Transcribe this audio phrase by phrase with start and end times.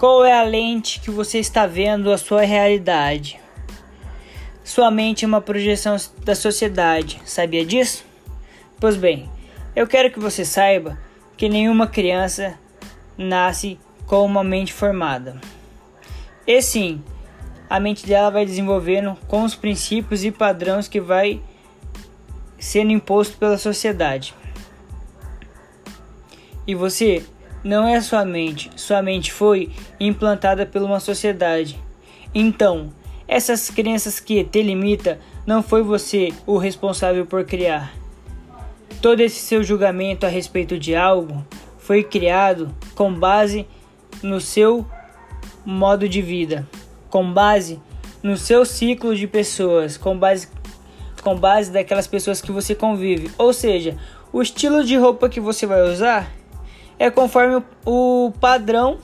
[0.00, 3.38] Qual é a lente que você está vendo a sua realidade?
[4.64, 8.06] Sua mente é uma projeção da sociedade, sabia disso?
[8.80, 9.30] Pois bem,
[9.76, 10.98] eu quero que você saiba
[11.36, 12.58] que nenhuma criança
[13.18, 15.38] nasce com uma mente formada.
[16.46, 17.04] E sim,
[17.68, 21.42] a mente dela vai desenvolvendo com os princípios e padrões que vai
[22.58, 24.34] sendo imposto pela sociedade.
[26.66, 27.22] E você
[27.62, 31.78] não é sua mente, sua mente foi implantada por uma sociedade.
[32.34, 32.92] Então,
[33.28, 37.92] essas crenças que te limita, não foi você o responsável por criar.
[39.00, 41.44] Todo esse seu julgamento a respeito de algo
[41.78, 43.66] foi criado com base
[44.22, 44.86] no seu
[45.64, 46.68] modo de vida,
[47.08, 47.80] com base
[48.22, 50.48] no seu ciclo de pessoas, com base
[51.22, 53.30] com base daquelas pessoas que você convive.
[53.36, 53.96] Ou seja,
[54.32, 56.30] o estilo de roupa que você vai usar
[57.00, 58.98] é conforme o padrão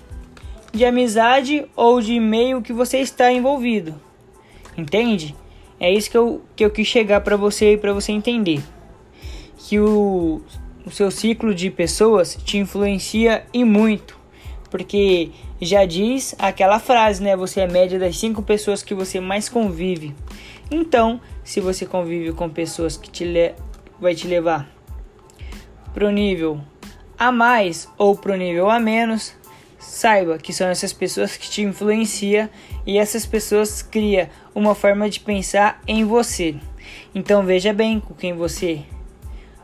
[0.71, 3.95] de amizade ou de meio que você está envolvido.
[4.77, 5.35] Entende?
[5.81, 8.63] É isso que eu, que eu quis chegar para você e para você entender.
[9.57, 10.43] Que o,
[10.85, 14.19] o seu ciclo de pessoas te influencia e muito.
[14.71, 17.35] Porque já diz aquela frase, né?
[17.35, 20.15] Você é média das cinco pessoas que você mais convive.
[20.71, 23.55] Então, se você convive com pessoas que te
[23.99, 24.69] vai te levar
[25.95, 26.61] pro nível
[27.19, 29.35] a mais ou pro nível a menos,
[29.79, 32.49] saiba que são essas pessoas que te influenciam
[32.87, 36.57] e essas pessoas criam uma forma de pensar em você.
[37.15, 38.83] Então veja bem com quem você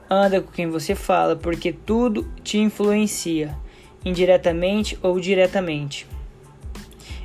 [0.09, 3.57] anda, com quem você fala, porque tudo te influencia,
[4.05, 6.07] indiretamente ou diretamente.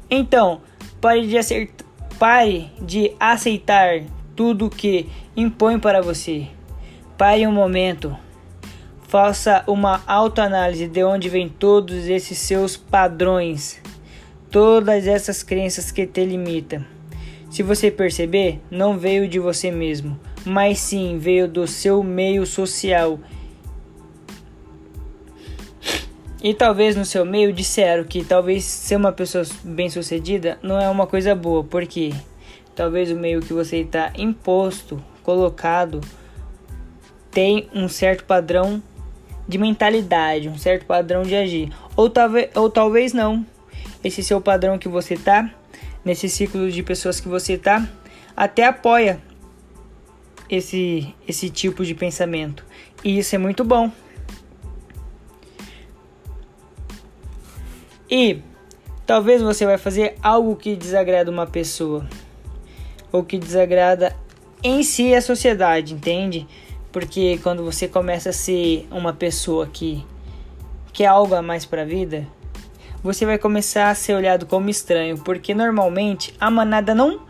[0.10, 0.62] Então,
[1.02, 1.86] pare de, aceitar,
[2.18, 4.04] pare de aceitar
[4.36, 6.48] tudo que impõe para você.
[7.18, 8.18] Pare um momento
[9.08, 13.82] Faça uma autoanálise de onde vêm todos esses seus padrões,
[14.52, 16.86] todas essas crenças que te limitam.
[17.50, 23.18] Se você perceber, não veio de você mesmo, mas sim veio do seu meio social.
[26.44, 31.08] E talvez no seu meio disseram que talvez ser uma pessoa bem-sucedida não é uma
[31.08, 32.12] coisa boa, porque
[32.76, 36.02] talvez o meio que você está imposto, colocado,
[37.32, 38.84] tem um certo padrão
[39.48, 41.72] de mentalidade, um certo padrão de agir.
[41.96, 43.46] Ou talvez, ou talvez não.
[44.04, 45.50] Esse seu padrão que você tá,
[46.04, 47.88] nesse ciclo de pessoas que você tá,
[48.36, 49.22] até apoia
[50.50, 52.66] esse, esse tipo de pensamento.
[53.04, 53.92] E isso é muito bom.
[58.10, 58.42] E
[59.06, 62.08] talvez você vai fazer algo que desagrada uma pessoa
[63.12, 64.16] ou que desagrada
[64.64, 66.48] em si a sociedade, entende?
[66.98, 70.04] Porque quando você começa a ser uma pessoa que
[70.92, 72.26] quer algo a mais para a vida,
[73.04, 77.22] você vai começar a ser olhado como estranho, porque normalmente a manada não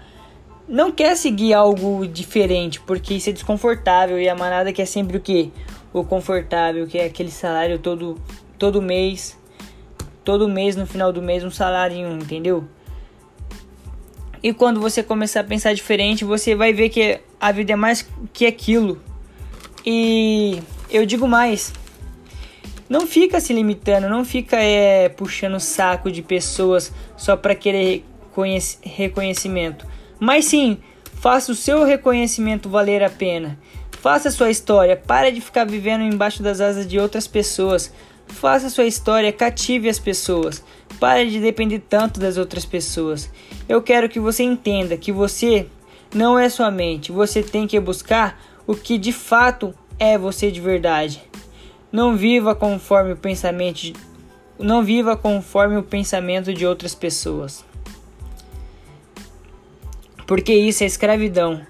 [0.70, 5.20] não quer seguir algo diferente, porque isso é desconfortável e a manada quer sempre o
[5.20, 5.52] que?
[5.92, 8.18] O confortável, que é aquele salário todo
[8.58, 9.38] todo mês,
[10.24, 12.64] todo mês no final do mês um salário, entendeu?
[14.42, 18.08] E quando você começar a pensar diferente, você vai ver que a vida é mais
[18.32, 19.06] que aquilo.
[19.90, 21.72] E eu digo mais,
[22.90, 28.04] não fica se limitando, não fica é, puxando o saco de pessoas só para querer
[28.84, 29.88] reconhecimento.
[30.20, 30.78] Mas sim,
[31.22, 33.58] faça o seu reconhecimento valer a pena.
[34.02, 37.90] Faça a sua história, pare de ficar vivendo embaixo das asas de outras pessoas.
[38.28, 40.62] Faça a sua história, cative as pessoas.
[41.00, 43.32] Pare de depender tanto das outras pessoas.
[43.70, 45.66] Eu quero que você entenda que você
[46.14, 47.10] não é sua mente.
[47.10, 48.38] Você tem que buscar
[48.68, 51.24] o que de fato é você de verdade.
[51.92, 53.94] Não viva conforme o pensamento
[54.60, 57.64] não viva conforme o pensamento de outras pessoas.
[60.26, 61.62] Porque isso é escravidão.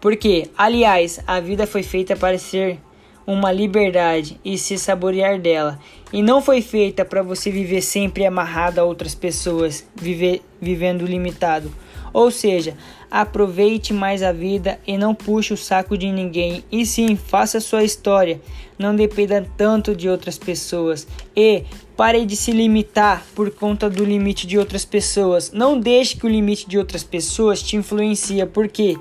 [0.00, 2.78] Porque, aliás, a vida foi feita para ser
[3.26, 5.80] uma liberdade e se saborear dela,
[6.12, 11.72] e não foi feita para você viver sempre amarrado a outras pessoas, viver vivendo limitado.
[12.14, 12.76] Ou seja,
[13.10, 16.64] aproveite mais a vida e não puxe o saco de ninguém.
[16.70, 18.40] E sim, faça sua história.
[18.78, 21.08] Não dependa tanto de outras pessoas.
[21.36, 21.64] E
[21.96, 25.50] pare de se limitar por conta do limite de outras pessoas.
[25.50, 28.96] Não deixe que o limite de outras pessoas te influencie, porque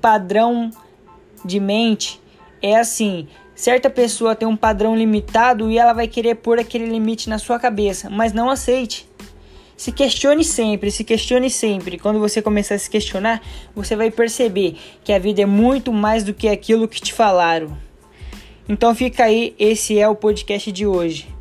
[0.00, 0.70] padrão
[1.44, 2.20] de mente
[2.60, 3.28] é assim.
[3.54, 7.58] Certa pessoa tem um padrão limitado e ela vai querer pôr aquele limite na sua
[7.58, 9.08] cabeça, mas não aceite.
[9.76, 11.98] Se questione sempre, se questione sempre.
[11.98, 13.42] Quando você começar a se questionar,
[13.74, 17.76] você vai perceber que a vida é muito mais do que aquilo que te falaram.
[18.68, 21.35] Então fica aí, esse é o podcast de hoje.